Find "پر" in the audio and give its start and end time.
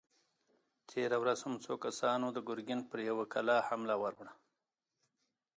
2.89-2.99